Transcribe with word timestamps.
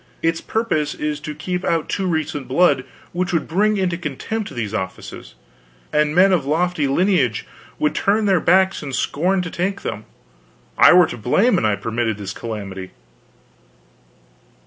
Its 0.23 0.41
purpose 0.41 0.95
is 0.95 1.19
to 1.19 1.35
keep 1.35 1.63
out 1.63 1.87
too 1.87 2.07
recent 2.07 2.47
blood, 2.47 2.85
which 3.13 3.31
would 3.31 3.47
bring 3.47 3.77
into 3.77 3.99
contempt 3.99 4.49
these 4.49 4.73
offices, 4.73 5.35
and 5.93 6.15
men 6.15 6.33
of 6.33 6.43
lofty 6.43 6.87
lineage 6.87 7.45
would 7.77 7.93
turn 7.93 8.25
their 8.25 8.39
backs 8.39 8.81
and 8.81 8.95
scorn 8.95 9.43
to 9.43 9.51
take 9.51 9.81
them. 9.81 10.05
I 10.75 10.91
were 10.91 11.05
to 11.05 11.17
blame 11.17 11.55
an 11.59 11.65
I 11.65 11.75
permitted 11.75 12.17
this 12.17 12.33
calamity. 12.33 12.89